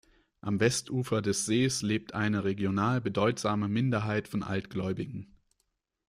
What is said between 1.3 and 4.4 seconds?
Sees lebt eine regional bedeutsame Minderheit